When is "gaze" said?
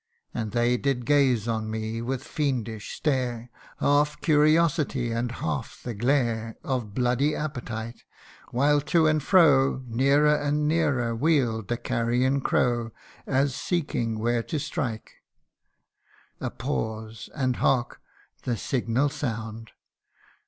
1.05-1.47